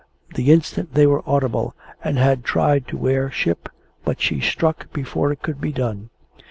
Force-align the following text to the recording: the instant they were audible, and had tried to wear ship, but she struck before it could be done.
the 0.33 0.51
instant 0.51 0.95
they 0.95 1.05
were 1.05 1.21
audible, 1.29 1.75
and 2.03 2.17
had 2.17 2.43
tried 2.43 2.87
to 2.87 2.97
wear 2.97 3.29
ship, 3.29 3.69
but 4.03 4.19
she 4.19 4.39
struck 4.41 4.91
before 4.91 5.31
it 5.31 5.43
could 5.43 5.61
be 5.61 5.71
done. 5.71 6.09